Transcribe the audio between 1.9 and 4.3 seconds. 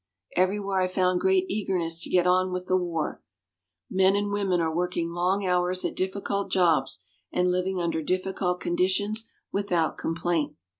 to get on with the war. Men